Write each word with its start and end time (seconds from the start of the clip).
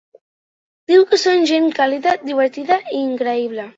Diu 0.91 1.03
que 1.11 1.19
són 1.25 1.45
gent 1.51 1.69
càlida, 1.81 2.17
divertida 2.31 2.79
i 2.95 3.03
increïble. 3.11 3.69